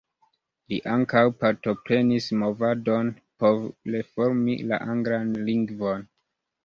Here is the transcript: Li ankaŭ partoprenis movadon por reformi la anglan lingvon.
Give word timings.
Li 0.71 0.77
ankaŭ 0.93 1.21
partoprenis 1.43 2.29
movadon 2.43 3.11
por 3.43 3.61
reformi 3.97 4.57
la 4.73 4.81
anglan 4.95 5.31
lingvon. 5.51 6.09